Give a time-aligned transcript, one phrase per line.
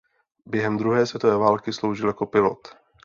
[0.45, 2.67] Během druhé světové války sloužil jako pilot.